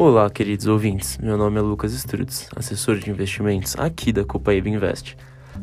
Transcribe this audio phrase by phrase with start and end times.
[0.00, 1.18] Olá, queridos ouvintes.
[1.18, 5.16] Meu nome é Lucas Strutz, assessor de investimentos aqui da Copaíba Invest.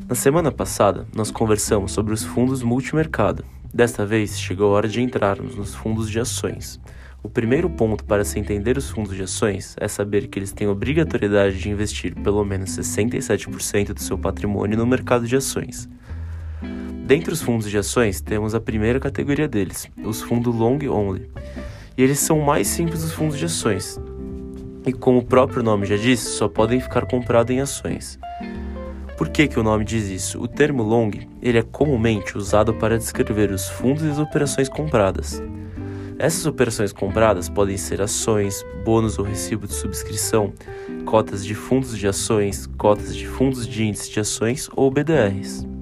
[0.10, 3.46] Na semana passada, nós conversamos sobre os fundos multimercado.
[3.74, 6.82] Desta vez, chegou a hora de entrarmos nos fundos de ações.
[7.24, 10.68] O primeiro ponto para se entender os fundos de ações é saber que eles têm
[10.68, 15.88] obrigatoriedade de investir pelo menos 67% do seu patrimônio no mercado de ações.
[17.06, 21.32] Dentre os fundos de ações, temos a primeira categoria deles, os fundos long only.
[21.98, 23.98] E eles são mais simples dos fundos de ações,
[24.86, 28.20] e como o próprio nome já diz, só podem ficar comprados em ações.
[29.18, 30.42] Por que, que o nome diz isso?
[30.42, 35.42] O termo long ele é comumente usado para descrever os fundos e as operações compradas.
[36.18, 40.54] Essas operações compradas podem ser ações, bônus ou recibo de subscrição,
[41.06, 45.75] cotas de fundos de ações, cotas de fundos de índice de ações ou BDRs.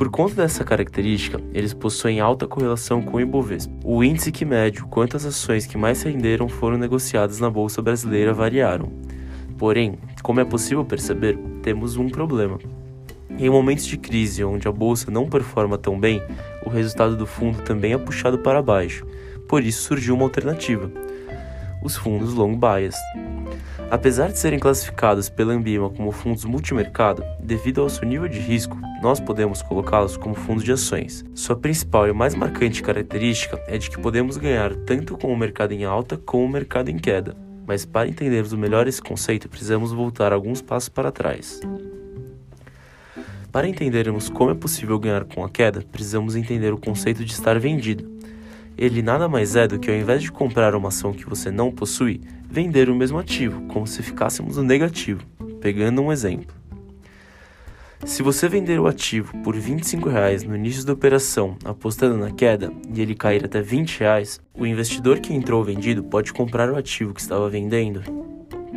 [0.00, 3.70] Por conta dessa característica, eles possuem alta correlação com o Ibovespa.
[3.84, 8.90] O índice que mede quantas ações que mais renderam foram negociadas na bolsa brasileira variaram.
[9.58, 12.58] Porém, como é possível perceber, temos um problema.
[13.38, 16.22] Em momentos de crise onde a bolsa não performa tão bem,
[16.64, 19.06] o resultado do fundo também é puxado para baixo.
[19.46, 20.90] Por isso surgiu uma alternativa:
[21.82, 22.94] os fundos long bias.
[23.90, 28.78] Apesar de serem classificados pela Ambima como fundos multimercado, devido ao seu nível de risco,
[29.02, 31.24] nós podemos colocá-los como fundos de ações.
[31.34, 35.72] Sua principal e mais marcante característica é de que podemos ganhar tanto com o mercado
[35.72, 37.36] em alta como o mercado em queda.
[37.66, 41.60] Mas para entendermos melhor esse conceito, precisamos voltar alguns passos para trás.
[43.50, 47.58] Para entendermos como é possível ganhar com a queda, precisamos entender o conceito de estar
[47.58, 48.19] vendido
[48.76, 51.70] ele nada mais é do que ao invés de comprar uma ação que você não
[51.70, 55.22] possui, vender o mesmo ativo, como se ficássemos no negativo.
[55.60, 56.60] Pegando um exemplo.
[58.04, 62.72] Se você vender o ativo por 25 reais no início da operação, apostando na queda,
[62.94, 67.12] e ele cair até 20 reais, o investidor que entrou vendido pode comprar o ativo
[67.12, 68.02] que estava vendendo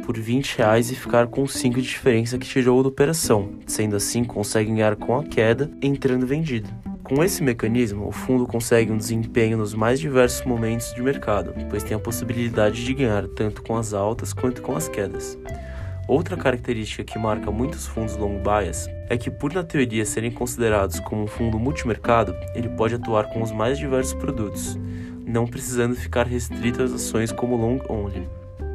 [0.06, 3.54] por 20 reais e ficar com 5 de diferença que tirou da operação.
[3.66, 6.70] Sendo assim, consegue ganhar com a queda entrando vendido.
[7.04, 11.84] Com esse mecanismo, o fundo consegue um desempenho nos mais diversos momentos de mercado, pois
[11.84, 15.38] tem a possibilidade de ganhar tanto com as altas quanto com as quedas.
[16.08, 21.02] Outra característica que marca muitos fundos long bias é que, por na teoria serem considerados
[21.02, 24.80] como um fundo multimercado, ele pode atuar com os mais diversos produtos,
[25.26, 28.30] não precisando ficar restrito às ações como long only.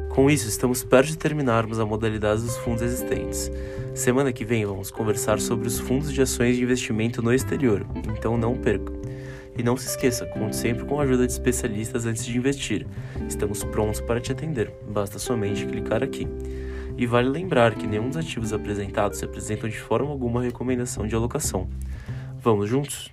[0.09, 3.51] Com isso, estamos perto de terminarmos a modalidade dos fundos existentes.
[3.93, 7.85] Semana que vem vamos conversar sobre os fundos de ações de investimento no exterior,
[8.17, 8.91] então não perca.
[9.57, 12.87] E não se esqueça, conte sempre com a ajuda de especialistas antes de investir.
[13.27, 16.27] Estamos prontos para te atender, basta somente clicar aqui.
[16.97, 21.69] E vale lembrar que nenhum dos ativos apresentados representam de forma alguma recomendação de alocação.
[22.41, 23.11] Vamos juntos?